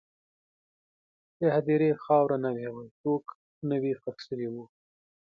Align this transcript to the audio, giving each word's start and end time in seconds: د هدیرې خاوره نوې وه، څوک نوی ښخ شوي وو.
د 1.39 1.41
هدیرې 1.55 1.91
خاوره 2.03 2.37
نوې 2.45 2.67
وه، 2.73 2.83
څوک 2.99 3.23
نوی 3.69 3.93
ښخ 4.01 4.17
شوي 4.27 4.47
وو. 4.53 4.65